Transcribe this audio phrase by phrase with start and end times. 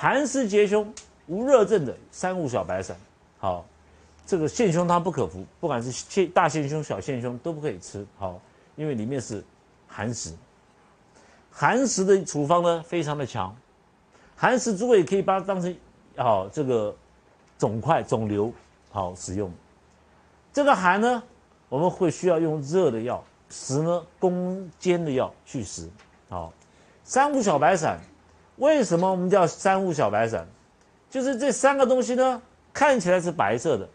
[0.00, 0.94] 寒湿结胸
[1.26, 2.96] 无热症的三五小白散，
[3.40, 3.66] 好，
[4.24, 8.40] 这个陷胸汤不可服，不管是现大陷胸、小陷胸都不可以吃，好，
[8.76, 9.42] 因为里面是
[9.88, 10.32] 寒食。
[11.50, 13.52] 寒食的处方呢非常的强，
[14.36, 15.76] 寒食诸位可以把它当成
[16.16, 16.94] 好这个
[17.58, 18.52] 肿块、肿瘤
[18.92, 19.52] 好使用。
[20.52, 21.20] 这个寒呢，
[21.68, 25.90] 我们会需要用热的药，食呢攻坚的药去食，
[26.28, 26.52] 好，
[27.02, 27.98] 三五小白散。
[28.58, 30.46] 为什么我们叫三五小白散？
[31.10, 33.88] 就是这三个东西呢，看起来是白色的，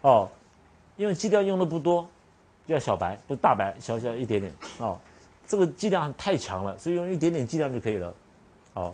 [0.00, 0.28] 哦，
[0.96, 2.08] 因为剂量用的不多，
[2.66, 4.98] 叫小白，不大白，小小一点点，哦，
[5.46, 8.12] 这个剂量太强了，所以用一点点剂量就可以了，
[8.74, 8.92] 哦，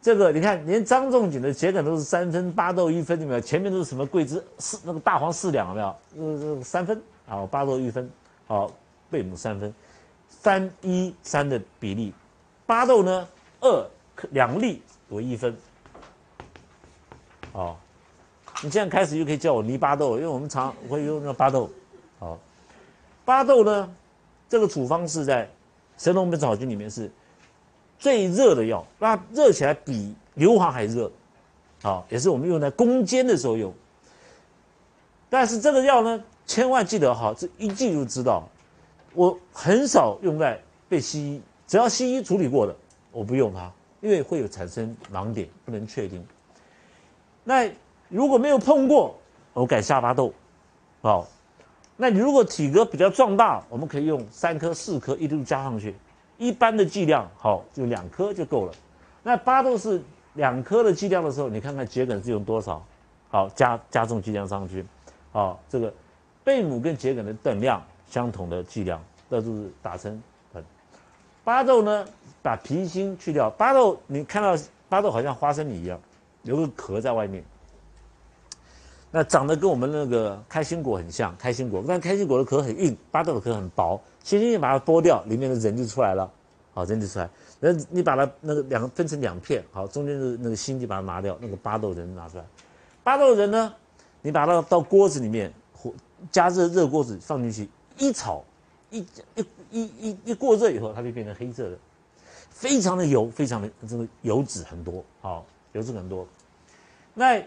[0.00, 3.40] 这个你看，连张仲景的桔梗都是三分，巴豆一分，有没有？
[3.40, 5.96] 前面都是什么桂枝四那个大黄四两，有没有？
[6.16, 8.10] 呃，三分，好，巴豆一分，
[8.46, 8.72] 好，
[9.10, 9.74] 贝母三分，
[10.30, 12.14] 三一三的比例，
[12.64, 13.28] 巴豆呢？
[13.60, 13.90] 二
[14.30, 15.56] 两粒为一分，
[17.52, 17.76] 哦，
[18.62, 21.70] 你现在开始就可以叫我泥巴豆，因为我们常会用那个巴豆，
[22.18, 22.38] 好，
[23.24, 23.94] 巴豆呢，
[24.48, 25.44] 这个处方是在
[25.96, 27.10] 《神农本草经》里面是
[27.98, 31.10] 最热的药，那热起来比硫磺还热，
[31.82, 33.72] 好，也是我们用在攻坚的时候用。
[35.28, 38.48] 但是这个药呢，千万记得哈，这一记就知道，
[39.12, 42.74] 我很少用在被西医，只要西医处理过的。
[43.16, 43.72] 我不用它，
[44.02, 46.22] 因为会有产生盲点，不能确定。
[47.42, 47.66] 那
[48.10, 49.18] 如果没有碰过，
[49.54, 50.34] 我改下巴豆，
[51.00, 51.26] 好。
[51.96, 55.94] 那你如果体格比较壮大，我们可以用三颗、四颗一路加上去，
[56.36, 58.72] 一般的剂量好就两颗就够了。
[59.22, 60.02] 那巴豆是
[60.34, 62.84] 两颗的剂量的时候，你看看桔梗是用多少？
[63.30, 64.84] 好，加加重剂量上去，
[65.32, 65.90] 好，这个
[66.44, 70.22] 贝母跟桔梗的等量相同的剂量，那就是打成。
[71.46, 72.04] 巴豆呢？
[72.42, 74.56] 把皮心去掉，巴豆你看到
[74.88, 75.96] 巴豆好像花生米一样，
[76.42, 77.44] 有个壳在外面。
[79.12, 86.28] 那长得跟我们那个开心果很像，开心果，但开心果的壳很硬，巴豆的壳很薄，轻轻把它剥掉，里面的仁就出来了，
[86.74, 87.30] 好，仁就出来。
[87.60, 92.44] 那你把它那个两个分成两片，好，中间的那个心就把它拿掉，那个巴豆仁拿出来。
[93.04, 93.72] 巴豆仁呢，
[94.20, 95.92] 你把它到锅子里面，火
[96.32, 97.68] 加热热锅子放进去
[97.98, 98.42] 一炒，
[98.90, 98.98] 一
[99.36, 99.46] 一
[99.82, 101.78] 一一一过热以后，它就变成黑色的。
[102.48, 106.26] 非常的油，非常的这个油脂很多，好，油脂很多。
[107.12, 107.42] 那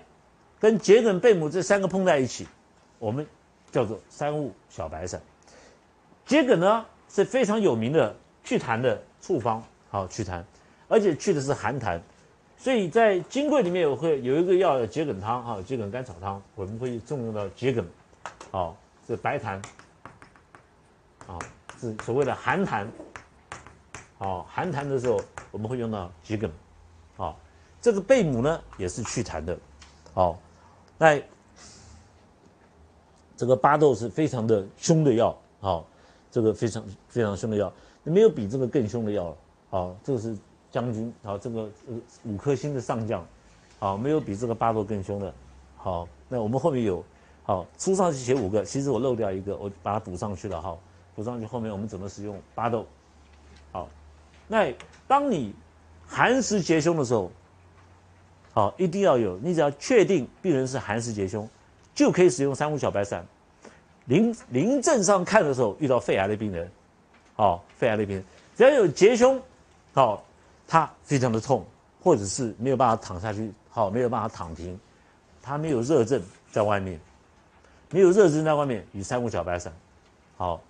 [0.60, 2.48] 跟桔梗、贝母这三个碰在一起，
[3.00, 3.26] 我们
[3.72, 5.20] 叫做三物小白散。
[6.28, 10.44] 桔梗呢是非常有名的祛痰的处方，好祛痰，
[10.88, 12.00] 而且去的是寒痰，
[12.56, 17.84] 所以在金匮里面有会有一个药叫桔梗汤，哈，桔梗甘草汤，我们会重用到桔梗，
[18.52, 19.60] 好，是白痰，
[21.26, 21.40] 啊，
[21.80, 22.88] 是所谓的寒痰。
[24.18, 26.52] 好，寒痰的时候我们会用到桔梗，
[27.16, 27.40] 好，
[27.80, 29.58] 这个贝母呢也是祛痰的，
[30.14, 30.38] 好，
[30.98, 31.18] 那
[33.38, 35.86] 这个巴豆是非常的凶的药，好，
[36.30, 37.72] 这个非常非常凶的药，
[38.04, 39.38] 没有比这个更凶的药了，
[39.70, 40.38] 好，这个是
[40.70, 41.70] 将军，好，这个
[42.26, 43.26] 五颗星的上将，
[43.80, 45.34] 好，没有比这个巴豆更凶的，
[45.78, 47.02] 好，那我们后面有，
[47.44, 50.78] 好，书上是写五个，其实我漏掉一个，我把它补上去了，哈，
[51.20, 52.88] 补上去后面我们怎么使用巴豆，
[53.74, 53.90] 好。
[54.48, 54.74] 那
[55.06, 55.54] 当你
[56.08, 57.30] 寒湿结胸的时候，
[58.54, 59.38] 好，一定要有。
[59.40, 61.46] 你只要确定病人是寒湿结胸，
[61.94, 63.26] 就可以使用三五小白散。
[64.06, 66.72] 临临症上看的时候，遇到肺癌的病人，
[67.36, 68.26] 好，肺癌的病人，
[68.56, 69.42] 只要有结胸，
[69.94, 70.24] 好，
[70.66, 71.66] 他非常的痛，
[72.02, 74.80] 或者是没有办法躺下去，好，没有办法躺平，
[75.42, 76.98] 他没有热症在外面，
[77.92, 79.72] 没有热症在外面，与三五小白散，
[80.38, 80.62] 好，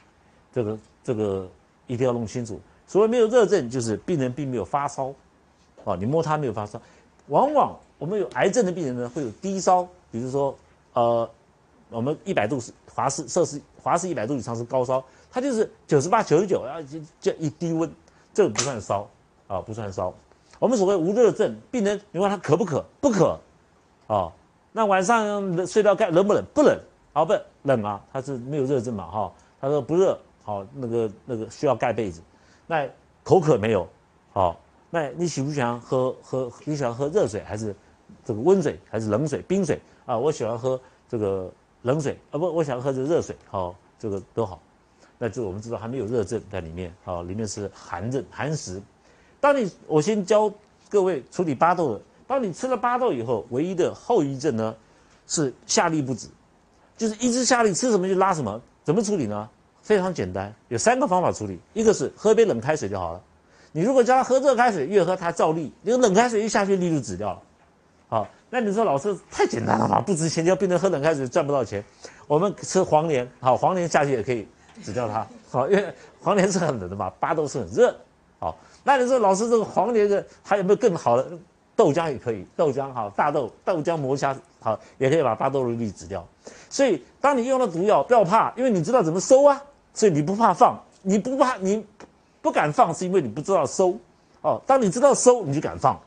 [0.52, 1.48] 这个这个
[1.88, 2.60] 一定要弄清楚。
[2.88, 5.14] 所谓没有热症，就是病人并没有发烧，
[5.86, 6.82] 啊，你摸他没有发烧。
[7.28, 10.58] 往往我们有癌症的病人呢，会有低烧，比如说，
[10.94, 11.30] 呃，
[11.90, 17.90] 我们一百度是华氏摄氏华氏一百度以上是高烧，他就是九十八、九十九，啊就就一低温，
[18.34, 19.08] 这个不算烧，
[19.48, 20.12] 啊，不算烧。
[20.58, 22.84] 我们所谓无热症，病人你问他渴不渴？
[23.00, 23.40] 不渴，
[24.08, 24.32] 啊，
[24.72, 26.44] 那晚上睡到盖冷不冷？
[26.54, 26.80] 不冷，
[27.14, 27.34] 啊不
[27.64, 29.32] 冷啊，他是没有热症嘛，哈，
[29.62, 30.20] 他说不热，
[30.50, 32.24] 好，那个那个需要盖被子。
[32.66, 32.90] 那
[33.24, 33.88] 口渴没有？
[34.34, 34.60] 好，
[34.90, 36.52] 那你喜不喜欢喝喝？
[36.66, 37.76] 你喜欢喝热水还是
[38.26, 40.18] 这个温水还是冷水、冰水啊？
[40.18, 41.54] 我喜欢喝这个
[41.84, 43.36] 冷水啊，不，我想喝这热水。
[43.48, 44.60] 好，这个都好。
[45.20, 46.92] 那这我们知道还没有热症在里面。
[47.04, 48.82] 好，里面是寒症、寒食。
[49.40, 50.52] 当你我先教
[50.90, 52.02] 各位处理巴豆的。
[52.26, 54.76] 当你吃了巴豆以后，唯一的后遗症呢
[55.28, 56.28] 是下痢不止，
[56.98, 58.60] 就是一直下痢，吃什么就拉什么。
[58.84, 59.48] 怎么处理呢？
[59.90, 61.60] 非常简单，有三个方法处理。
[61.74, 63.22] 一个是喝杯冷开水就好了，
[63.72, 67.42] 你如果叫他喝热开水，越喝他照例，你冷开水一下去，力就止掉了。
[68.08, 70.00] 好，那你说老师太简单了吧？
[70.00, 71.84] 不值钱就要变成喝冷开水赚不到钱。
[72.28, 74.48] 我们吃黄连，好，黄连下去也可以
[74.84, 75.26] 止掉它。
[75.50, 75.92] 好，因为
[76.22, 77.96] 黄连是很冷的嘛，巴豆是很热。
[78.38, 81.28] 好，那你说老师这个黄连的还有没有更好的？
[81.76, 86.28] 豆浆也可以，豆浆好，大豆豆浆磨下好，也可以把巴豆的粒止掉。
[86.70, 89.64] 所以当你用了毒药，不要怕，因为你知道怎么收啊，
[90.00, 91.86] 所以你不怕放，你不怕你
[92.42, 94.00] 不敢放，是因为你不知道收。
[94.42, 96.00] 哦，当你知道收，你就敢放，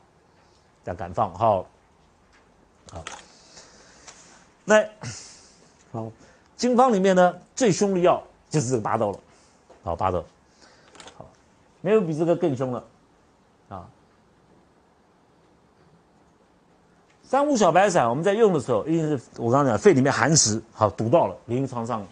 [0.85, 1.63] 要敢放，好。
[2.91, 3.03] 好，
[4.65, 4.83] 那
[5.91, 6.11] 好，
[6.55, 8.19] 经方里面呢最凶的药
[8.49, 9.19] 就是这个巴豆了，
[9.83, 10.25] 好巴豆，
[11.15, 11.23] 好，
[11.81, 12.83] 没有比这个更凶了，
[13.69, 13.87] 啊，
[17.21, 22.03] 三五小白散我们在用的时候，一定是我刚刚讲肺里面寒湿，好堵到了，临床上，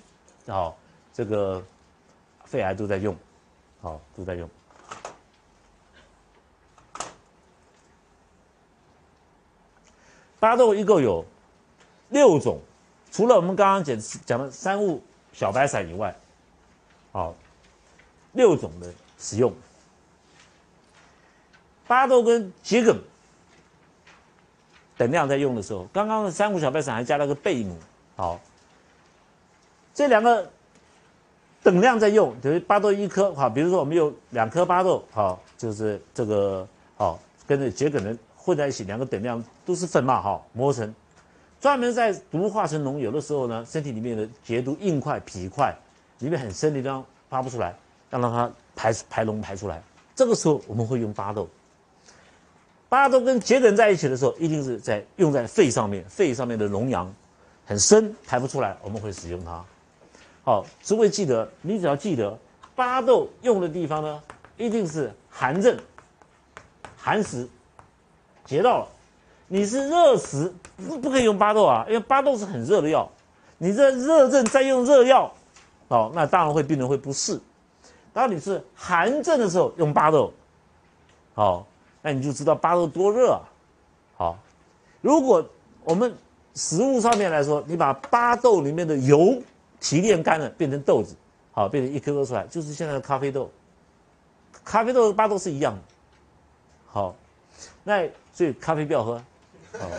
[0.48, 0.78] 好。
[1.13, 1.63] 这个
[2.45, 3.15] 肺癌都在用，
[3.81, 4.49] 好都在用。
[10.39, 11.23] 巴豆一共有
[12.09, 12.59] 六种，
[13.11, 15.03] 除了我们刚刚讲讲的三物
[15.33, 16.15] 小白散以外，
[17.11, 17.35] 好，
[18.33, 19.53] 六种的使用。
[21.87, 22.99] 巴豆跟桔梗
[24.97, 27.77] 等量在用的时候，刚刚的三物小白散还加了个贝母，
[28.15, 28.39] 好，
[29.93, 30.51] 这两个
[31.63, 36.67] 等量在用，等于巴豆一颗，哈，比如说我们有两颗巴豆，好，就是这个
[36.97, 38.17] 好，跟着桔梗的。
[38.43, 40.95] 混在一起，两个等量都是粉嘛，哈，磨成，
[41.59, 42.97] 专门在毒化成脓。
[42.97, 45.71] 有的时候呢，身体里面的结毒硬块、皮块
[46.17, 47.75] 里面很深的地方发不出来，
[48.09, 49.79] 要让它排排脓排出来。
[50.15, 51.47] 这个时候我们会用巴豆。
[52.89, 57.13] 巴豆跟桔梗在一起的时候，一定是在用在肺上面，肺上面的脓疡
[57.63, 59.63] 很深排不出来，我们会使用它。
[60.43, 62.38] 好，诸位记得，你只要记得，
[62.75, 64.21] 巴豆用的地方呢，
[64.57, 65.77] 一定是寒症、
[66.97, 67.47] 寒食。
[68.43, 68.88] 结到了，
[69.47, 73.07] 你是热食不不可以用巴豆啊，因为巴豆是很热的药，
[73.59, 75.31] 你这热症再用热药，
[75.89, 77.39] 哦，那当然会病人会不适。
[78.11, 80.33] 当你是寒症的时候用巴豆，
[81.35, 81.65] 好，
[82.01, 83.41] 那你就知道巴豆多热啊。
[84.17, 84.39] 好，
[85.01, 85.47] 如果
[85.83, 86.13] 我们
[86.55, 89.41] 食物上面来说，你把巴豆里面的油
[89.81, 91.13] 提炼干了，变成豆子，
[91.51, 93.51] 好，变成一颗颗出来，就是现在的咖啡豆，
[94.63, 95.81] 咖啡豆和巴豆是一样的，
[96.86, 97.13] 好。
[97.83, 99.13] 那所以咖啡不要喝，
[99.74, 99.92] 哦，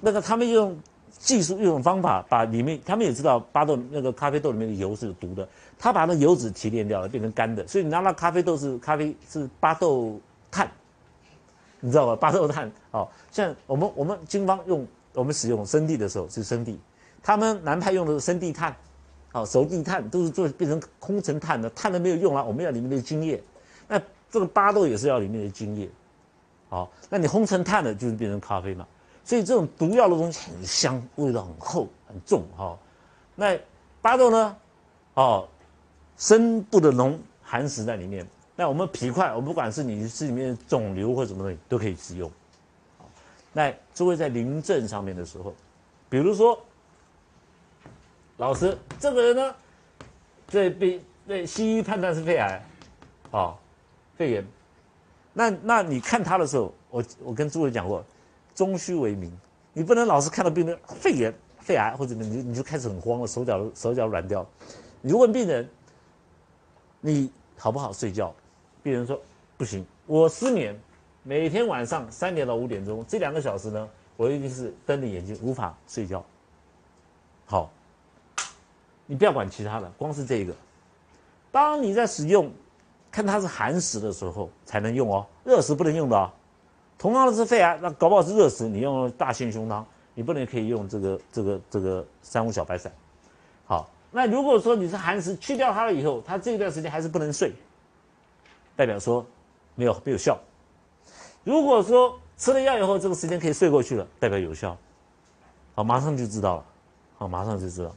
[0.00, 0.76] 那个他们用
[1.18, 5.48] 技术用方法把里面，他们也知道巴豆那个咖啡豆里面的油是有毒的，
[5.78, 10.20] 他把那油脂提炼掉了，变成干的，所以你拿那咖啡豆是咖啡是巴豆
[10.50, 10.70] 炭，
[11.80, 12.16] 你知道吧？
[12.16, 16.78] 巴豆炭，哦，像我们我们经方用我们使用生地的时候是生地，
[17.22, 18.74] 他们南派用的是生地炭，
[19.32, 23.42] 哦，熟地炭都是做变成空成炭的，炭都没有用啊，我们要里面的精液，
[23.86, 25.88] 那这个巴豆也是要里面的精液。
[26.68, 28.86] 好，那你烘成炭的，就是变成咖啡嘛。
[29.24, 32.76] 所以这种毒药的东西很香，味道很厚很重哈。
[33.36, 33.56] 那
[34.00, 34.56] 巴豆呢？
[35.14, 35.46] 哦，
[36.16, 38.26] 深部的脓寒死在里面。
[38.56, 42.30] 那我们皮块，我不管是你是里面肿瘤或什么东西，都可以使用。
[43.52, 45.54] 那诸位在临症上面的时候，
[46.08, 46.58] 比如说，
[48.38, 49.54] 老师这个人呢，
[50.48, 52.62] 这被被西医判断是肺癌，
[53.30, 53.54] 啊，
[54.16, 54.46] 肺炎。
[55.32, 58.04] 那那你看他的时候，我我跟诸位讲过，
[58.54, 59.32] 中虚为明，
[59.72, 64.46] 你不能老是看到病人肺炎、肺癌或者你你就开始很慌了，手脚手脚软掉。
[65.00, 65.68] 你就问病人，
[67.00, 68.34] 你好不好睡觉？
[68.82, 69.20] 病人说
[69.56, 70.78] 不行，我失眠，
[71.22, 76.24] 每天晚上三点到五点钟这两个小时呢，我一定是瞪着眼睛无法睡觉。
[77.46, 77.70] 好，
[79.06, 80.54] 你不要管其他的，光是这个，
[81.50, 82.50] 当你在使用。
[83.14, 86.32] 看它是寒食的时候才能用哦，热食不能用的哦。
[86.96, 92.90] 同样的是肺癌，那搞不好是热食，你用大杏胸汤，你不能可以用这个这个这个三五小白散。
[93.66, 97.52] 好，那如果说你是寒食，去掉它了以后，它这一段时间还是不能睡，
[98.74, 99.26] 代表说
[99.74, 100.38] 没有没有效。
[101.44, 104.74] 如果说吃了药以后，这个时间可以睡过去了，代表有效。
[105.74, 106.64] 好，马上就知道了。
[107.18, 107.94] 好，马上就知道。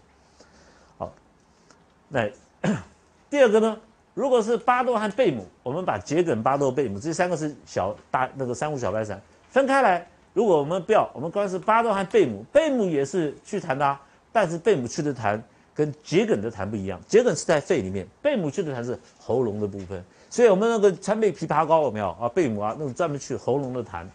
[2.07, 2.29] 那
[3.29, 3.77] 第二个呢？
[4.13, 10.07] 如果是巴豆和贝母，我们把桔梗、巴豆、贝母这三个是小大那个三五小白伞分开来。
[10.33, 13.97] 如果我们不要，我们光是巴豆和贝母，贝母也是祛痰的，
[14.31, 15.41] 但是贝母祛的痰
[15.73, 16.97] 跟桔梗的痰不一样。
[17.09, 20.01] 桔梗是在肺里面，贝母祛的痰是喉咙的部分。
[20.29, 22.29] 所以我们那个川贝枇杷膏有没有啊？
[22.29, 24.05] 贝母啊，那种专门去喉咙的痰，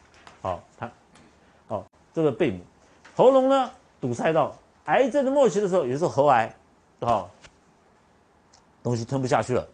[0.41, 0.89] 好痰，
[1.67, 2.61] 好这个贝母，
[3.15, 3.71] 喉咙呢
[4.01, 6.55] 堵塞到癌症的末期的时候，也是喉癌，
[7.01, 7.31] 好
[8.83, 9.67] 东西吞不下去了。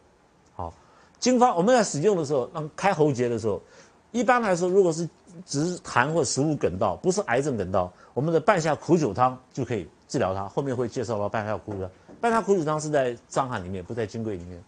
[0.54, 0.72] 好
[1.18, 3.60] 经方我们在使用的时候，让开喉结的时候，
[4.12, 5.08] 一般来说，如果是
[5.44, 10.48] 只是痰或食物梗道，不是癌症梗道，我们的半夏苦酒汤就可以治疗它。
[10.48, 14.62] 后面会介绍到半夏苦酒汤，半夏苦酒汤是在伤寒里面，不在金匮里面。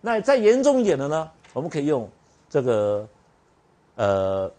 [0.00, 2.08] 那再严重一点的呢，我们可以用
[2.48, 3.08] 这个
[3.96, 4.50] 呃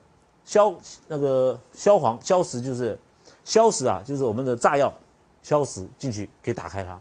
[0.46, 0.74] 消
[1.08, 2.98] 那个消黄消食，就是
[3.44, 4.94] 消食啊，就是我们的炸药
[5.42, 7.00] 消食进去，可以打开它。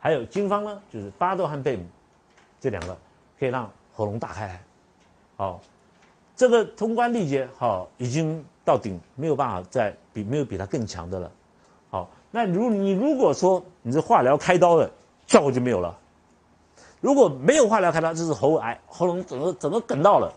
[0.00, 1.84] 还有经方呢，就是巴豆和贝母
[2.58, 2.96] 这两个。
[3.38, 4.60] 可以让喉咙打开，
[5.38, 5.62] 好，
[6.36, 11.32] 这个通关力竭好已经到顶，没有办法再比没有比它更强的了，
[11.88, 14.90] 好，那如你如果说你这化疗开刀的
[15.26, 15.98] 效果就没有了，
[17.00, 20.30] 如果没有化疗开刀，就是喉癌，喉咙整个整个梗到了，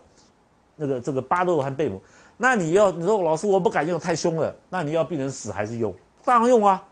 [0.74, 2.00] 那个这个巴豆和贝母，
[2.38, 5.94] 那你要你说老师我不敢用太凶了，那你要病人死还是用？
[6.24, 6.82] 当然用啊，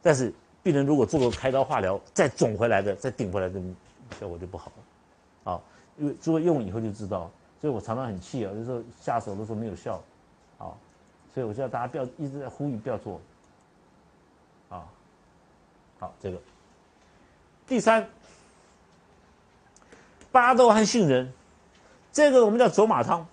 [0.00, 3.60] 但是病人如果做过开刀化疗再肿回来的再顶回来的
[4.18, 5.52] 效果就不好了。
[5.52, 5.60] 啊，
[5.96, 10.02] 因为诸位用以后就知道，所以我常常很气啊，有时候下手的时候没有效，
[10.58, 10.76] 啊，
[11.32, 13.18] 所以我叫大家不要一直在呼吁不要做，
[14.68, 14.84] 啊，
[15.98, 16.38] 好，这个
[17.66, 18.06] 第三，
[20.30, 21.32] 巴豆和杏仁，
[22.12, 23.26] 这个我们叫走马汤，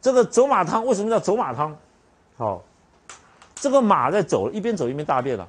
[0.00, 1.76] 这个走马汤为什么叫走马汤？
[2.36, 2.62] 好，
[3.64, 5.48] 这个马在走，一边走一边大便了。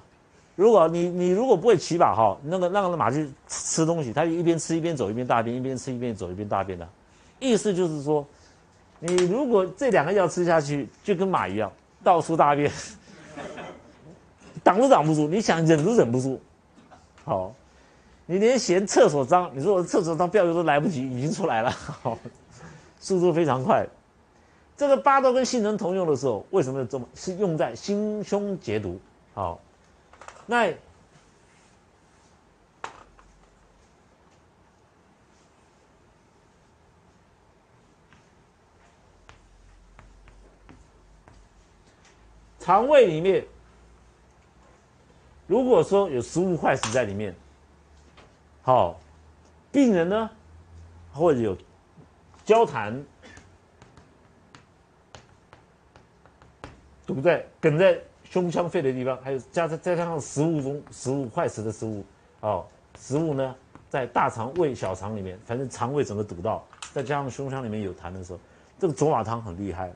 [0.56, 6.88] 如果你你如果不会骑马哈，那个那个马去吃东西，它就一边吃一边走，一边大便，一边吃一边走，一边大便的，
[7.42, 8.26] 意思就是说，
[9.02, 11.70] 你如果这两个药吃下去，就跟马一样，
[12.06, 12.72] 到处大便，
[14.64, 16.40] 挡都挡不住，你想忍都忍不住，
[17.26, 17.54] 好，
[18.26, 22.18] 你连嫌厕所脏，你说我厕所脏，不要都来不及，已经出来了，好，
[22.98, 23.86] 速度非常快。
[24.78, 29.00] 这个八豆跟杏仁同用的时候，为什么要这么是用在心胸解毒？
[29.34, 29.60] 好。
[30.46, 30.74] 那
[42.60, 43.46] 肠胃里面，
[45.48, 47.36] 如果说有食物坏死在里面，
[48.62, 49.00] 好，
[49.72, 50.30] 病人呢，
[51.14, 51.56] 或者有
[52.44, 53.04] 交谈
[57.06, 57.98] 堵在梗在。
[58.28, 62.04] 胸腔肺的地方，还有加再加上食物中食物坏死的食物，
[62.42, 62.66] 哦，
[63.00, 63.56] 食物呢
[63.88, 68.40] 在大肠、胃、小肠里面，反正肠胃整个堵到，再加上胸腔里面有痰的时候，
[68.80, 69.94] 这个走马汤很厉害。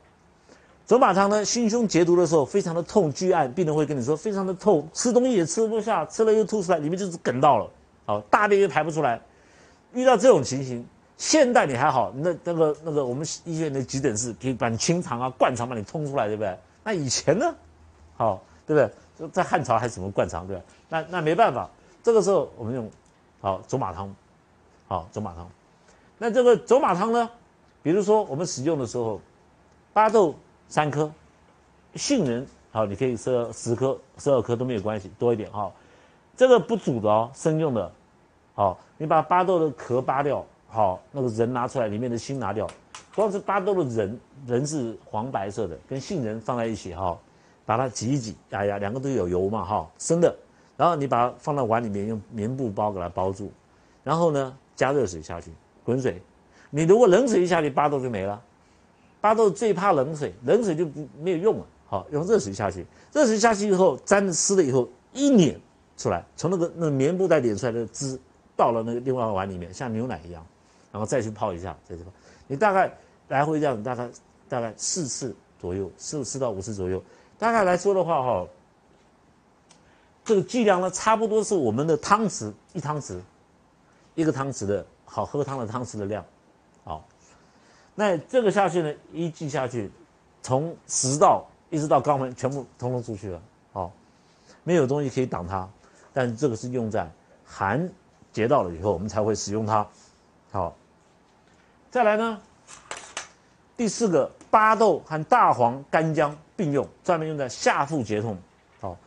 [0.86, 7.70] 走马汤呢，心胸结毒的时候非常的痛，巨暗，病人会跟你说非常的痛，吃东西也吃不下，吃了又吐出来，里面就是梗到了，
[8.06, 9.20] 好，大便又排不出来。
[9.94, 10.86] 遇到这种情形，
[11.18, 16.56] 现代你还好，那那个那个我们医院的急诊室可以把你清肠啊、灌肠把你通出来，对不对？
[16.84, 17.56] 那以前呢？
[18.18, 19.30] 好，对不对？
[19.30, 20.64] 在汉朝还怎么灌肠，对吧？
[20.88, 21.70] 那那没办法，
[22.02, 22.90] 这个时候我们用
[23.42, 24.16] 好走马汤，
[24.88, 25.50] 好走马汤。
[26.18, 27.30] 那这个走马汤呢？
[27.84, 29.20] 比如说我们使用的时候，
[29.94, 30.36] 巴豆
[30.68, 31.12] 三颗，
[31.96, 35.72] 杏仁好，你可以吃十颗、十二颗都没有关系，多一点哈。
[36.38, 37.92] 这个不煮的哦，生用的。
[38.54, 42.70] 好，你把巴豆的壳扒掉，好，那个仁拿出来，里面的心拿掉。
[43.16, 47.18] 光是巴豆的仁，仁是黄白色的，跟杏仁放在一起哈。
[47.66, 50.36] 把它挤一挤，压压，两个都有油嘛，哈，生的。
[50.75, 53.51] 然后你把它放到碗里面，用棉布包给它包住。
[54.04, 55.51] 然后呢，加热水下去，
[55.84, 56.20] 滚水。
[56.72, 58.42] 你如果冷水一下去，巴豆就没了。
[59.22, 61.66] 巴豆最怕冷水，冷水就不没有用了。
[61.86, 65.60] 好，用热水下去，热水下去以后沾湿了以后一碾
[65.96, 68.20] 出来，从那个那棉布袋碾出来的汁
[68.56, 70.44] 倒了那个另外碗里面，像牛奶一样，
[70.92, 72.12] 然后再去泡一下，再去泡。
[72.50, 72.91] 你大概
[73.27, 74.10] 来回这样，大概
[74.50, 77.01] 大概四次左右，四四到五次左右。
[77.38, 78.48] 大概来说的话，哈，
[80.25, 83.20] 这个剂量呢，差不多是我们的汤匙一汤匙，
[84.15, 86.25] 一个汤匙的好喝汤的汤匙的量，
[86.84, 87.06] 好，
[87.94, 89.91] 那这个下去呢，一剂下去，
[90.41, 93.39] 从食道一直到肛门，全部通通出去了，
[93.72, 93.91] 好，
[94.63, 95.70] 没有东西可以挡它，
[96.12, 97.08] 但这个是用在
[97.46, 97.88] 寒
[98.34, 99.88] 结到了以后，我们才会使用它，
[100.51, 100.75] 好，
[101.91, 102.39] 再来呢，
[103.75, 106.36] 第四个巴豆和大黄、干姜。
[106.60, 108.38] 并用，专门用在下腹结痛，
[108.81, 108.98] 好，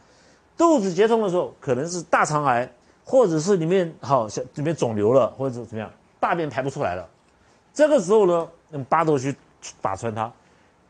[0.57, 2.67] 肚子结痛的时候，可能是大肠癌，
[3.05, 7.07] 或者是里面好像里面肿瘤了，或者怎么样，大便排不出来了，
[7.75, 9.37] 这个时候呢，用巴豆去
[9.83, 10.33] 打穿它。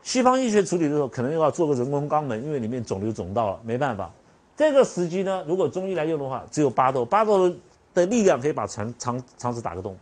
[0.03, 4.09] 西方医学处理的时候，可能又要做个人工肛门，因为里面肿瘤肿到了，没办法。
[4.55, 7.53] 这个时机呢，如果中医来用的话，只有巴豆，巴豆
[7.93, 9.97] 的力量可以把肠肠肠子打个洞。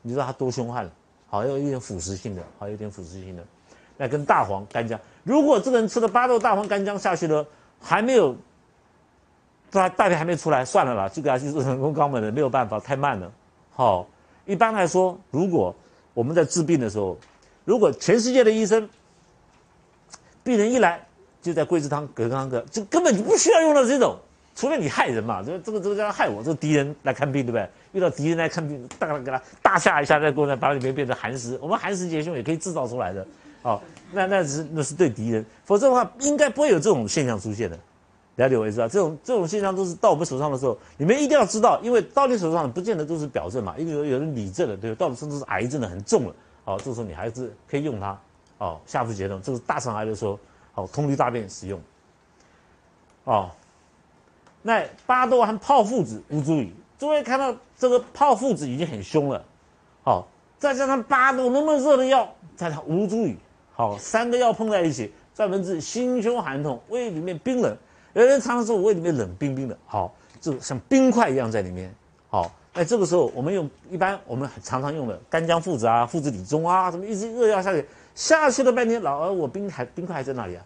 [0.00, 0.90] 你知道它多凶悍了，
[1.32, 3.42] 好像，有点腐蚀性的，好像，有点腐蚀性的。
[3.96, 7.46] 那跟大黄、干姜，如果这个人吃了八豆、大黄、干姜下去了，
[7.80, 8.36] 还没有，
[9.70, 13.32] 大大便还没出来，算了啦，就给他去做人工肛门的，没有办法，太慢了。
[13.70, 14.06] 好，
[14.44, 15.74] 一般来说，如果
[16.12, 17.16] 我们在治病的时候，
[17.64, 18.86] 如果全世界的医生，
[20.44, 21.02] 病人一来
[21.40, 24.18] 就在桂枝汤、葛根汤，就根本就不需要用到这种，
[24.54, 27.66] 除非你害人嘛，这这个这个叫害我，这个敌人来看病，对不对？
[27.92, 33.26] 遇到敌人来看病，大概给他大吓一下，再过来把里面变成寒湿，我们寒湿结胸也可以制造出来的，
[33.62, 33.80] 哦，
[34.12, 37.78] 那那是那是对敌人，否则的话应该不会有这种现象出现的。
[38.36, 38.88] 了解我意思啊？
[38.88, 44.96] 这种这种现象都是到我们手上的时候，你们一定要知道，因为到你手上不见得都是表症嘛，因为有有人里症了，对吧？
[44.98, 46.34] 到了甚至是癌症的很重了，
[46.64, 48.18] 哦，这时候你还是可以用它，
[48.56, 50.38] 哦，下腹结痛，这是大肠癌的时候，
[50.74, 51.78] 哦，通利大便使用，
[53.24, 53.50] 哦，
[54.62, 56.72] 那巴豆和炮附子无足矣。
[57.02, 59.44] 诸位看到这个炮附子已经很凶了，
[60.04, 60.24] 好，
[60.56, 63.36] 再加上八度那么热的药，再它无足矣，
[63.74, 67.76] 好，三个药碰在一起，专门治心胸寒痛，胃里面冰冷。
[68.12, 71.92] 有人常常说我胃里面冷冰冰的，好，就像冰块一样在里面，
[72.30, 80.64] 好，那这个时候我们用一般我们常常用的干姜附子啊、附子理中啊，什么一直热药下去，下去了半天，老儿我冰还冰块还在那里啊，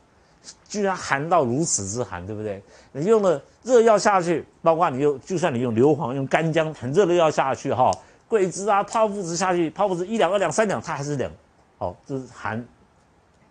[0.69, 2.63] 居然寒到如此之寒，对不对？
[2.93, 7.91] 你用了热药下去，包括你用，就算你用硫磺、用干姜很热的药下去，哈，
[8.29, 11.31] 桂枝啊、泡附子下去，泡附子一两、二两、三两，它还是冷，
[11.79, 12.65] 好，这是寒，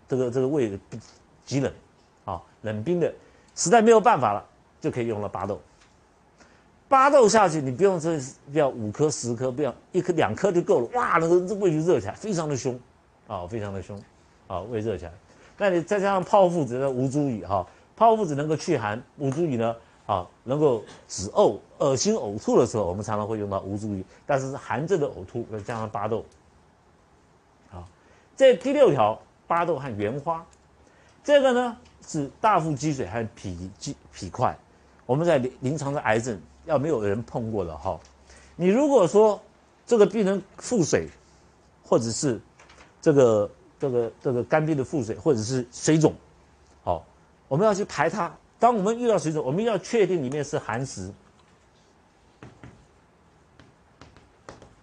[0.08, 0.78] 这个这个胃
[1.46, 1.72] 极冷，
[2.26, 3.14] 啊，冷冰的。
[3.56, 4.46] 实在没有办法了，
[4.82, 5.62] 就可以用了巴豆。
[6.88, 8.20] 巴豆下去，你不用这
[8.52, 10.88] 不要五颗十颗，不要一颗两颗就够了。
[10.94, 12.80] 哇，那个这胃就热起来，非常的凶，
[13.28, 14.00] 啊，非常的凶，
[14.48, 15.12] 啊，胃热起来。
[15.58, 24.04] 那你再加上泡附子的无珠矣哈，泡附子能够去寒，无珠矣呢，啊，能够止呕、恶心、呕吐的时候，我们常常会用到无珠矣。
[24.26, 26.26] 但是寒症的呕吐，再加上巴豆。
[27.70, 27.88] 好，
[28.36, 30.46] 这第六条，巴豆和原花，
[31.24, 31.78] 这个呢？
[32.08, 34.56] 是大腹积水和脾积脾块，
[35.08, 38.00] 我们在临临床的癌症要没有人碰过的哈。
[38.56, 39.42] 你如果说
[39.88, 41.10] 这个病人腹水，
[41.84, 42.40] 或者是
[43.02, 43.50] 这个
[43.86, 46.12] 这个这个肝病的腹水，或者是水肿，
[46.84, 47.06] 好，
[47.48, 48.36] 我们要去排它。
[48.58, 51.14] 当我们遇到水肿，我们要确定里面是寒湿，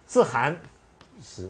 [0.07, 0.57] 是寒
[1.21, 1.49] 湿，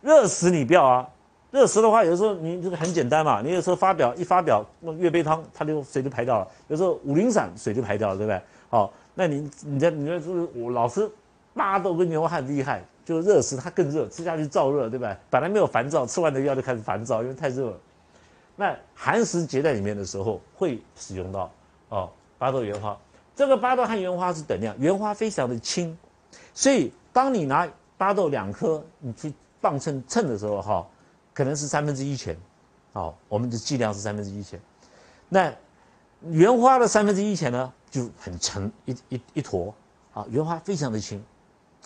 [0.00, 1.08] 热湿你不要啊。
[1.50, 8.40] 热食的话，有的时候你这个很简单嘛，你有时候发表一发表那月杯汤，它就水就排掉了；有时候五苓散水就排掉了，对不对？
[8.68, 11.10] 好，那你你在你在就是我老师
[11.56, 15.16] 巴豆跟牛汗厉害，就热食它更热，吃下去燥热，对吧？
[15.30, 17.76] 本来没有烦躁，吃完的药就开始烦躁，因为太热了。
[18.54, 21.50] 那寒食结在里面的时候，会使用到
[21.88, 22.96] 哦巴豆原花。
[23.34, 25.96] 这个巴豆和原花是等量，原花非常的轻，
[26.54, 30.86] 所以当你拿巴豆两颗，你去磅秤称的时候，哈。
[31.34, 32.34] 可能是三分之一钱，
[32.94, 34.58] 好，我们的剂量是三分之一钱。
[35.28, 35.52] 那
[36.22, 39.74] 原花的三分之一钱呢，就很沉一一一坨，
[40.14, 41.22] 啊，原花非常的轻，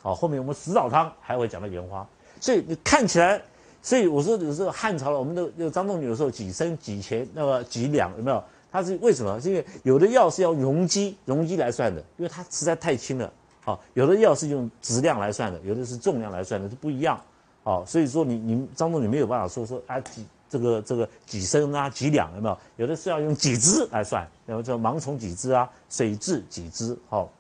[0.03, 2.07] 好，后面我们石枣汤还会讲到原花，
[2.41, 3.41] 所以你看起来，
[3.83, 8.43] 所以我说有时候汉朝了，我们的那个张仲景有时候几升几钱那个几两有没有？
[8.73, 9.41] 它是为什么？
[9.41, 13.33] 是因为有的药是要容积容积来算的，因为它实在太轻了，
[13.63, 17.21] 好，有的药是用质量来算的，有的是重量来算的，是不一样。
[17.65, 22.59] 哦，所以说你你张仲景没有办法说说啊几这个这个几升啊几两有没有？
[22.77, 26.97] 有的是要用几支来算，然后叫盲从几支啊，水蛭几支。
[27.09, 27.31] 好，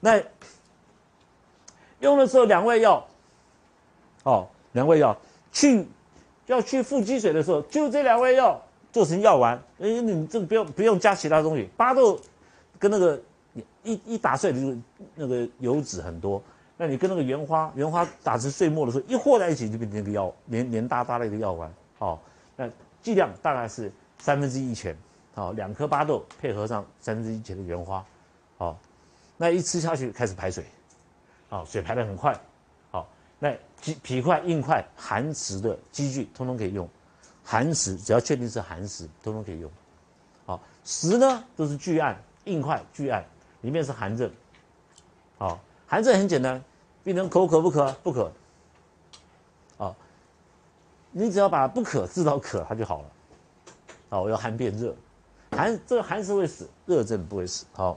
[0.00, 0.22] 那
[2.00, 3.06] 用的时候两味药，
[4.22, 5.16] 哦，两味药
[5.52, 5.86] 去
[6.46, 8.60] 要去腹积水的时候，就这两味药
[8.92, 12.20] 做成药丸，哎，你这个不用不用加其他东西，巴豆
[12.78, 13.20] 跟那个
[13.82, 14.76] 一一打碎的就
[15.14, 16.42] 那个油脂很多。
[16.78, 21.72] 那你跟那个原花，原花打成碎末的时候，一和在一起就变成一个药，黏黏哒哒的一个药丸。
[21.98, 22.18] 哦，
[22.54, 22.68] 那
[23.00, 24.94] 剂量大概是三分之一钱。
[25.34, 28.04] 好，两颗巴豆配合上三分之一钱的原花。
[28.58, 28.78] 好，
[29.38, 30.64] 那一吃下去开始排水。
[31.48, 32.38] 好，水排的很快。
[32.90, 36.88] 好，那脾脾块、硬块、寒食的积聚，通通可以用。
[37.44, 39.70] 寒食只要确定是寒食，通通可以用。
[40.44, 43.24] 好，食呢都是巨案，硬块巨案，
[43.60, 44.30] 里面是寒症。
[45.38, 45.60] 好。
[45.88, 46.60] 寒症很简单，
[47.04, 47.92] 病人口渴不渴？
[48.02, 48.32] 不渴。
[49.78, 49.94] 啊，
[51.12, 53.10] 你只要把不渴治到渴，它就好了。
[54.08, 54.92] 啊，我要寒变热，
[55.52, 57.64] 寒这个寒是会死，热症不会死。
[57.72, 57.96] 好，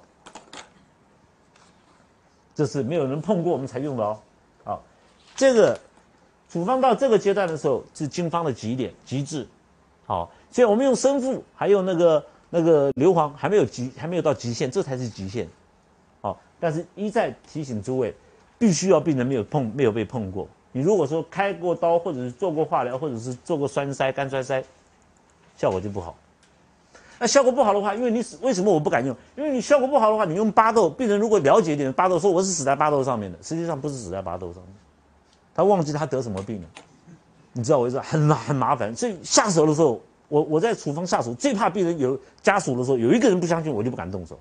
[2.59, 4.19] 这是没有人碰过我们才用的哦。
[4.65, 4.83] 好，
[5.33, 5.79] 这个
[6.49, 9.47] 处方到这个阶段的时候是经方的极点极致。
[10.05, 15.47] 好，所以我们用生附，还有那个那个硫磺还没有极，还没有到极限，这才是极限。
[16.19, 18.13] 好但是，一再提醒诸位，
[18.57, 20.45] 必须要病人没有碰、没有被碰过。
[20.73, 24.61] 你如果说开过刀，或者是做过化疗，或者是做过栓塞、肝栓塞，
[25.55, 26.13] 效果就不好。
[27.19, 29.13] 那效果不好的话，因为你为什么我不敢用？
[29.35, 34.73] 因为你效果不好的话，你用巴豆，病人如果了解一点巴豆，说我是死在巴豆上面的，实际上不是死在巴豆上面，
[35.53, 36.67] 他忘记他得什么病了，
[37.51, 37.99] 你知道我意思？
[37.99, 38.95] 很很麻烦。
[38.95, 44.39] 所以下手的时候，我我在处方下手最怕病人有家属的时候，有一个人不相信，我就不敢动手。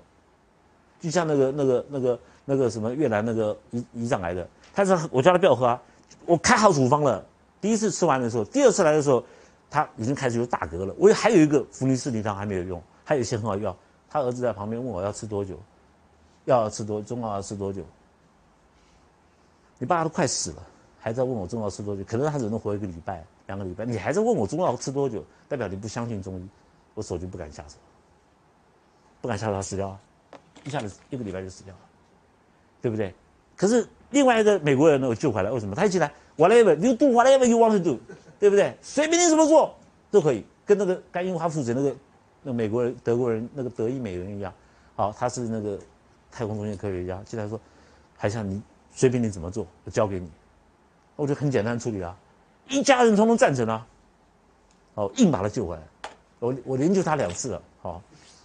[1.01, 5.81] 就像那个那个那个那个什么越南那个胰胰脏癌的，他说我叫他不要喝啊，
[6.25, 7.21] 我开好处方了，
[7.59, 9.21] 第一次吃完的时候，第二次来的时候。
[9.69, 10.93] 他已经开始有打嗝了。
[10.97, 13.75] 我还有一个福尼斯林汤还没有用，还有一些很好药。
[14.09, 15.59] 他儿子在旁边问我要吃多久，
[16.45, 17.83] 药要吃多，中药要吃多久？
[19.77, 20.63] 你爸爸都快死了，
[20.99, 22.03] 还在问我中药吃多久？
[22.03, 23.85] 可能他只能活一个礼拜、两个礼拜。
[23.85, 26.49] 你还在问我中药吃多久，代表你不相信中医。
[26.95, 27.77] 我手就不敢下手，
[29.21, 29.99] 不敢下手，他死掉了，
[30.65, 31.79] 一下子一个礼拜就死掉了，
[32.81, 33.13] 对不对？
[33.55, 35.75] 可是另外一个美国人呢，我救回来，为什么？
[35.75, 37.99] 他一进来，whatever you do, whatever you want to do。
[38.39, 38.75] 对不对？
[38.81, 39.75] 随便你怎么做
[40.09, 41.95] 都可以，跟那个甘英华父子那个
[42.41, 44.53] 那美国人、德国人那个德裔美人一样。
[44.95, 45.77] 好，他是那个
[46.31, 47.21] 太空中心科学家。
[47.25, 47.59] 进来说，
[48.17, 50.29] 还想你随便你怎么做，我交给你。
[51.15, 52.15] 我就很简单处理啊，
[52.69, 53.85] 一家人通通赞成啊。
[54.95, 55.81] 哦，硬把他救回来。
[56.39, 57.61] 我我连救他两次了。
[57.81, 58.01] 好，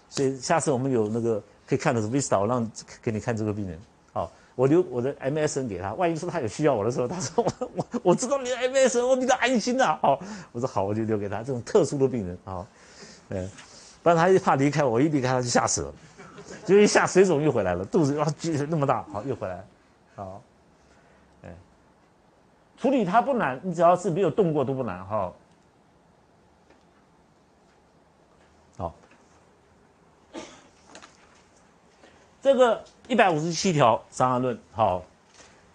[0.09, 3.79] 所以下次我们有那个可以看的是 Vista，我让给你看这个病人。
[4.13, 9.99] 好我留我的 MSN 给他，万一说他有需要我的时候， 他说我我我知道你的 MSN，我比较安心呐。
[10.01, 10.21] 好，
[10.53, 12.65] 我说好，我就留给他这种特殊的病人啊，
[13.31, 13.51] 嗯，
[14.03, 15.93] 不然他一怕离开我，一离开他就吓死了，
[16.65, 18.27] 就一下水肿又回来了，肚子哇
[18.69, 19.65] 那么大，好又回来，
[20.15, 20.41] 好，
[21.43, 21.53] 哎，
[22.79, 25.33] 处理它不难，你只要是没有动过都不难哈。
[28.77, 28.95] 好，
[32.41, 32.85] 这个。
[33.07, 35.03] 一百五十七条《伤寒论》好，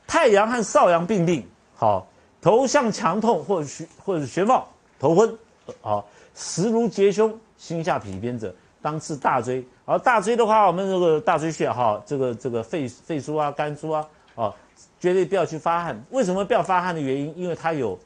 [0.08, 2.08] 太阳和少阳并病好，
[2.42, 3.70] 头项强痛或者
[4.04, 4.68] 或者是眩冒
[5.00, 5.38] 头昏
[5.80, 9.64] 好，实如结胸心下痞边者，当刺大椎。
[9.86, 14.54] 而大椎的话，我们这个大椎穴哈，这个这个肺肺腧啊、肝腧啊，哦，
[15.00, 16.04] 绝对不要去发汗。
[16.10, 17.32] 为什么不要发汗的原因？
[17.38, 17.98] 因为它有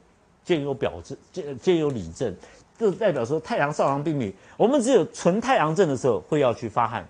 [0.43, 2.35] 兼有表症，兼兼有里症，
[2.77, 4.33] 这代表说太阳少阳并病。
[4.57, 7.07] 我们只有纯太阳症的时候会要去发汗，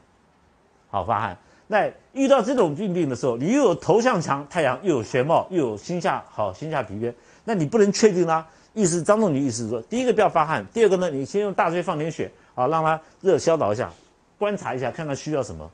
[0.91, 1.35] 好发汗。
[1.73, 7.11] 在遇到这种病病的时候，你又有头向强，太阳又有眩冒，又有心下好心下痞边，
[7.43, 8.45] 那你不能确定啦。
[8.75, 13.91] 意思张仲景意思是说，第一个不要发汗，第二个呢，你先用大椎放点血，好，让它热消导一下，
[14.37, 15.67] 观察一下，看看需要什么，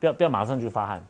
[0.00, 1.04] 不要不要马上就发汗。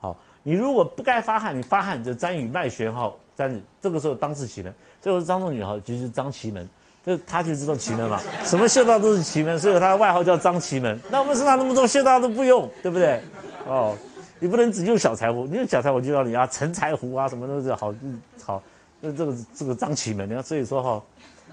[0.00, 6.66] 好，你如果不该发汗，你发汗就沾雨脉弦哈，沾雨这个时候当是奇门，这个张仲景哈，就是张奇门，
[7.04, 10.98] 这他就知道奇门嘛，什么穴道都是奇门，所以他的外号叫张奇门。
[11.10, 13.20] 那我们身上那么多穴道都不用，对不对？
[13.66, 13.96] 哦，
[14.38, 17.94] 你不能只用小柴胡，你用小柴胡就要你啊，陈柴胡啊，什么都是好，
[18.42, 18.62] 好，
[19.00, 21.02] 那这个这个张奇门，你看，所以说哈，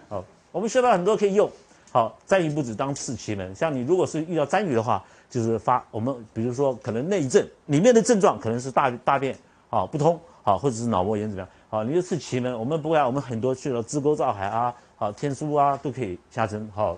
[0.10, 1.50] 好，我们学到很多可以用，
[1.92, 9.34] 好，沾雨不止当刺奇门，像你如果是遇到沾雨的话，就是发我们比如说可能内症里面的症状可能是大大便
[9.70, 16.98] 好不通好，或者是脑膜炎怎么样好，你就刺奇门，我们不会啊，我们很多去了支沟造海啊，好天枢啊都可以下针好，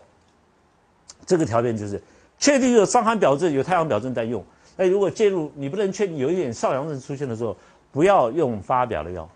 [1.25, 2.01] 这个条件就是
[2.39, 4.43] 确定有伤寒表症有太阳表症在用。
[4.75, 7.55] 那如果介入，你不能确定有一点少阳症出现的时候，
[7.91, 9.29] 不要用发表的药，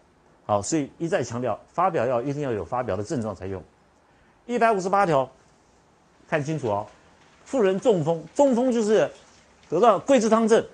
[0.48, 3.64] 好，所以一再强调，发表药一定要有发表的症状才用。
[4.48, 5.30] 一百五十八条，
[6.28, 6.88] 看清楚哦，
[7.46, 9.08] 妇人中风，中风就是
[9.70, 10.66] 得到桂枝汤症，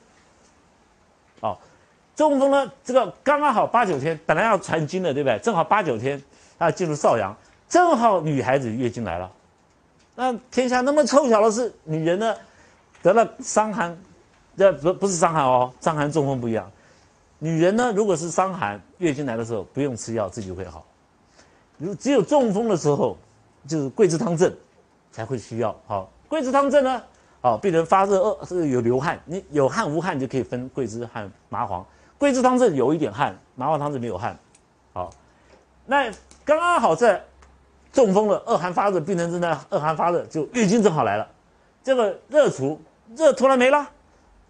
[1.42, 1.60] 好，
[2.16, 5.38] 中风呢，这个刚刚好八九天，本来要传经的，对不对？
[5.40, 6.24] 正好八九天，
[6.58, 7.36] 啊，进入少阳，
[7.68, 9.30] 正好女孩子月经来了，
[10.16, 12.34] 那天下那么凑巧的是，女人呢
[13.02, 13.98] 得了伤寒。
[14.56, 16.72] 这不不是伤寒哦，伤寒中风不一样。
[17.40, 20.86] 女人呢，如果是伤寒，月经来的时候不用吃药，自己会好。
[21.78, 23.18] 如只有中风的时候，
[23.68, 24.54] 就是桂枝汤症
[25.12, 25.76] 才会需要。
[25.88, 27.04] 好，桂枝汤症呢，
[27.42, 31.86] 好，病人发热恶，这个有流汗，你有汗无汗就可以分桂枝和麻黄。
[32.18, 34.38] 桂枝汤症有一点汗，麻黄汤症没有汗。
[34.94, 35.10] 好，
[35.86, 36.10] 那
[36.46, 37.22] 刚刚好在
[37.92, 41.28] 中风了，恶寒发热，病人正在恶寒发热，就月经正好来了，
[41.84, 42.80] 这个热除
[43.18, 43.90] 热突然没了。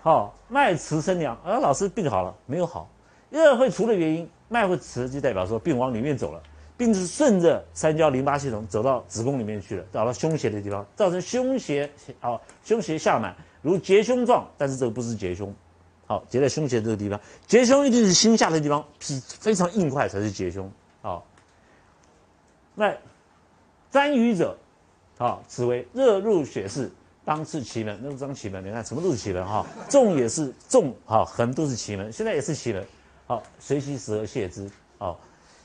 [0.04, 2.90] 好，脉迟生凉，啊老师病好了没有好？
[3.30, 6.44] 热会除的原因，脉会迟就代表说病往里面走了，
[6.76, 11.90] 病是顺着三焦淋巴系统走到子宫里面去了，找到胸胁的地方，造成胸胁
[12.20, 15.56] 好胸胁下满如结胸状，但是这个不是结胸，
[16.06, 20.70] 好结在胸胁这个地方，结胸一定是心下的地方，脾非常硬块才是结胸，
[21.02, 21.26] 好，
[22.76, 22.94] 那
[23.90, 24.58] 沾瘀者，
[25.18, 26.92] 好此为热入血室。
[27.26, 32.86] 当是奇门，那个张奇门，你看什么都是奇门哈，重也是重哈，横都是奇门，现在也是奇门，
[33.28, 35.20] 好，随其时而泻之，好，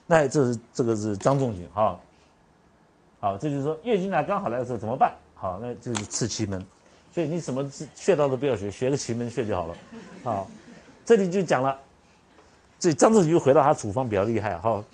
[0.06, 1.98] 那这是这个是张仲景哈，
[3.20, 5.12] 好，这就是说月经来刚好来的时候怎么办？
[5.34, 6.64] 好，那就是刺奇门。
[7.10, 9.74] 所以你什么穴道都不要学，学个奇门穴就好了。
[10.22, 10.48] 好，
[11.04, 11.76] 这里就讲了，
[12.78, 14.84] 这张仲景就回到他处方比较厉害哈。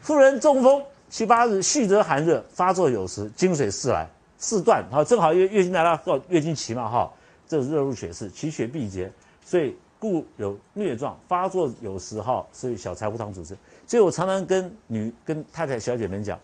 [0.00, 7.12] 妇人中风七八日，续则寒热，发作有时，经水四来四段，好，正好月月经来了，到月经期嘛哈，
[7.48, 9.10] 这是热入血室，其血必结，
[9.44, 13.56] 所以故有疟状，发作有时哈，所以小柴胡汤主治。
[13.86, 16.38] 所以我常常跟女跟太太小姐们讲，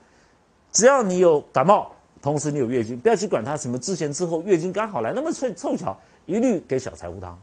[0.71, 7.39] 只要你有感冒，同时你有月经，不要去管它什么之前之后，月经刚好来，那么凑凑巧，一律给小柴胡汤。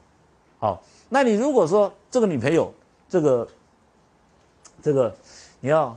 [0.57, 2.73] 好，那你如果说这个女朋友，
[3.07, 3.47] 这个
[4.81, 5.15] 这个
[5.59, 5.95] 你要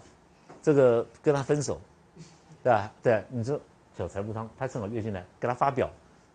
[0.63, 1.81] 这个跟她分手，
[2.63, 2.93] 对吧？
[3.03, 3.59] 对，你说
[3.97, 5.91] 小柴胡汤，他正好月经来，给他发表，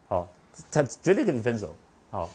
[0.07, 0.27] 好，
[0.71, 1.75] 他绝对跟你分手。
[2.09, 2.29] 好，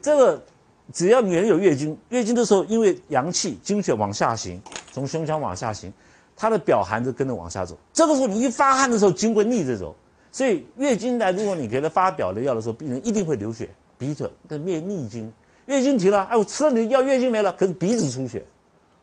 [0.00, 0.42] 这个。
[0.90, 4.58] 只要女人有月经，月经的时候，因为阳气经血往下行，
[4.90, 5.92] 从胸腔往下行，
[6.34, 7.76] 她的表寒就跟着往下走。
[7.92, 9.94] 这个时候你一发汗的时候，经会逆着走，
[10.32, 15.30] 所以月经来，如果你给她发表的药的时候，病人一定会流血，鼻子跟面逆经。
[15.66, 18.42] 月经停了，哎，我吃了你的药，月经没了，可是鼻子出血，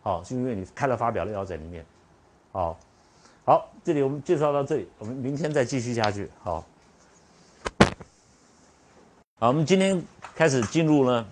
[0.01, 1.85] 好，是因为你开了发表的药在里面。
[2.51, 2.79] 好，
[3.47, 6.27] 好，这里我们介绍到这里，我们明天再继续下去。
[6.41, 6.65] 好，
[9.37, 10.03] 好，我们今天
[10.33, 11.23] 开始进入呢。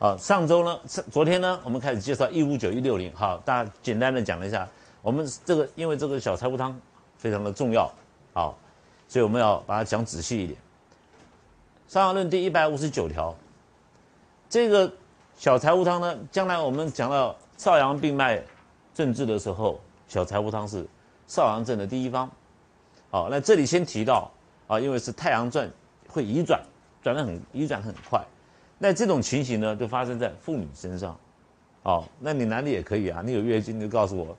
[0.00, 4.68] 啊，上周呢，上昨天呢，我们开始介绍一五九一六零，好，大家简单的讲了一下，
[5.00, 6.76] 我们这个因为这个小柴胡汤
[7.16, 7.88] 非常的重要，
[8.32, 8.58] 好，
[9.06, 10.58] 所以我们要把它讲仔细一点。
[11.92, 13.32] 《伤寒论》第一百五十九条，
[14.50, 14.92] 这个
[15.36, 18.42] 小柴胡汤呢，将来我们讲到少阳病脉
[18.92, 20.84] 症治的时候，小柴胡汤是
[21.32, 22.30] 少阳症的第一方。
[23.10, 24.30] 好，那这里先提到
[24.66, 25.66] 啊，因为是太阳转
[26.06, 26.60] 会移转，
[27.02, 28.22] 转的很移转很快。
[28.76, 31.18] 那这种情形呢，就发生在妇女身上，
[31.84, 34.36] 哦，那你男的也可以啊，你有月经就告诉我，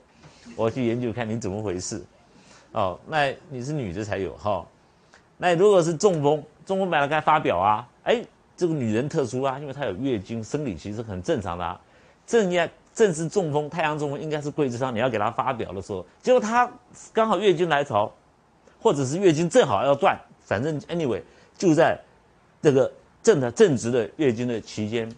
[0.54, 2.00] 我去研究看你怎么回事，
[2.70, 4.64] 哦，那你是女的才有哈，
[5.36, 8.24] 那如果是中风，中风本来该发表啊，哎，
[8.56, 11.80] 这个女人特殊啊，因为她有月经，生理期是很正常的啊，
[12.24, 16.70] 正要正是中风，太阳中风应该是桂枝伤，你要给他发表的时候，结果他
[17.12, 18.10] 刚好月经来潮，
[18.80, 21.20] 或者是月经正好要断，反正 anyway
[21.58, 22.00] 就在
[22.62, 22.90] 这个。
[23.24, 25.10] 正的正值的月经的期间，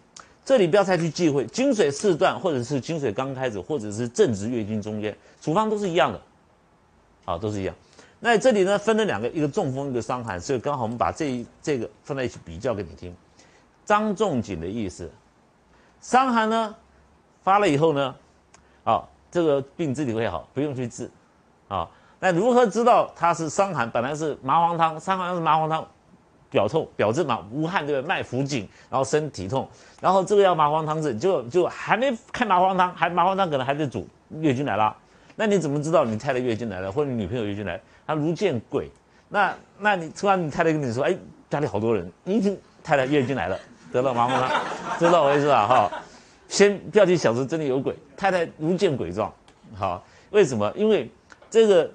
[0.45, 6.21] 这里不要太去忌讳，经水四断，或者是经水刚开始，或者是正值月经中间，处方都是一样的，
[7.25, 7.75] 啊，都是一样。
[8.21, 13.13] 那这里呢分了两个，一个中风，一个伤寒，所以刚好我们把这一这个放在一起比较给你听。
[13.83, 15.11] 张仲景的意思，
[15.99, 16.73] 伤寒呢
[17.47, 18.13] 发了以后呢，
[18.83, 21.09] 啊，这个病自己会好，不用去治，
[21.69, 21.87] 啊，
[22.19, 23.89] 那如何知道它是伤寒？
[23.89, 25.87] 本来是麻黄汤，伤寒是麻黄汤。
[26.49, 28.05] 表痛表症嘛，无汗对不对？
[28.05, 29.65] 脉浮紧，然后身体痛，
[30.01, 34.05] 然后这个要麻黄汤治，就就还没开麻黄汤，还麻黄汤可能还在煮，
[34.41, 34.93] 月经来了，
[35.37, 37.79] 那你怎么知道你太太月经来了，或者你女朋友月经来？
[38.05, 38.91] 她如见鬼，
[39.29, 41.15] 那那你突然你太太跟你说，哎，
[41.49, 43.57] 家里好多人，一听太太月经来了，
[43.93, 44.61] 得了麻黄汤，
[44.99, 45.65] 知道我意思吧？
[45.65, 45.91] 哈，
[46.47, 49.33] 先不要去想说真的有鬼，太太如见鬼状，
[49.75, 50.71] 好，为什么？
[50.75, 51.09] 因为
[51.49, 51.91] 这个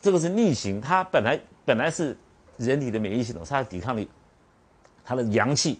[0.00, 2.16] 这个是逆行，它本来本来是。
[2.58, 4.08] 人体的免疫系统，它的抵抗力，
[5.04, 5.78] 它的阳气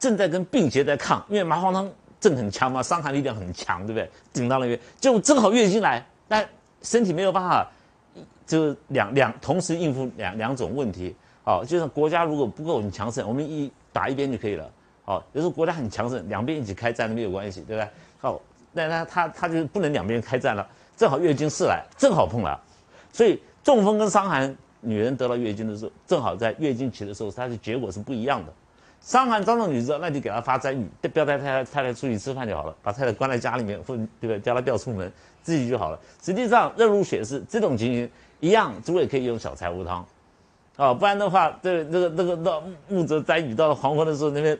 [0.00, 1.88] 正在跟病邪在抗，因为麻黄汤
[2.18, 4.10] 正很强嘛，伤寒力量很强，对不对？
[4.32, 6.44] 顶到那边，就正好月经来，但
[6.82, 7.70] 身体没有办法，
[8.44, 11.14] 就两两同时应付两两种问题。
[11.44, 14.68] 好，就是国家如果不够很强盛，我们一打一边就可以了。
[15.08, 17.88] 好，有时候国家很强盛，两边一起开战都没有关系，对不对？
[18.20, 18.38] 好，
[18.72, 20.68] 那他他他就不能两边开战了，
[20.98, 22.60] 正好月经是来，正好碰了，
[23.10, 24.54] 所以中风跟伤寒。
[24.80, 28.52] 女人得到月经的时候，正好在月经期的时候，它的结果是不一样的。
[29.00, 34.38] 伤寒张仲景知道，那就给她发簪语，不要带太太太太出去吃饭就好了，把太太关在家里面，或者对不对？
[34.38, 35.10] 叫她不要出门，
[35.42, 35.98] 自己就好了。
[36.22, 40.06] 实际上，热入血是这种情形一样，诸位可以用小柴胡汤，
[40.78, 44.56] 啊，不然的话，这那个那个到木泽簪语到了黄昏的时候，那边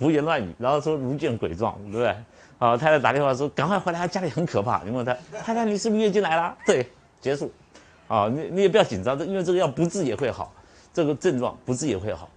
[0.00, 2.16] 胡言乱语，然后说如见鬼状，对不对？
[2.58, 4.82] 好，太太打电话说赶快回来，家里很可怕。
[4.84, 6.58] 你问他太太，你是不是月经来了？
[6.66, 6.84] 对，
[7.20, 7.52] 结束。
[8.08, 10.52] 啊，你你也不要紧张，这因为这个药不治也会好，
[10.92, 12.28] 这个症状不治也会好，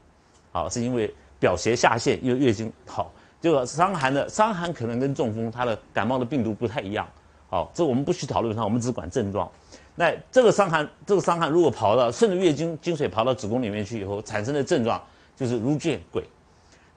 [0.52, 7.08] 好是因为表邪下陷，因为月经好，就伤寒的伤寒可能跟中风它的感冒的病毒不太一样，
[7.50, 9.50] 好，这我们不去讨论它，我们只管症状。
[9.96, 15.02] 那这个伤寒，这个伤寒如果跑到顺着月经经水跑到子宫里面去以后产生的症状，
[15.36, 16.24] 就是如见鬼。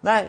[0.00, 0.24] 那